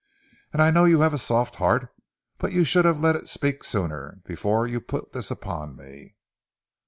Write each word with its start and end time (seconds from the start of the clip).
And 0.51 0.63
I 0.63 0.71
know 0.71 0.85
you 0.85 1.01
have 1.01 1.13
a 1.13 1.19
soft 1.19 1.57
heart, 1.57 1.93
but 2.39 2.51
you 2.53 2.65
should 2.65 2.85
have 2.85 2.99
let 2.99 3.15
it 3.15 3.29
speak 3.29 3.63
sooner 3.63 4.19
before 4.25 4.65
you 4.65 4.81
put 4.81 5.13
this 5.13 5.29
upon 5.29 5.75
me." 5.75 6.15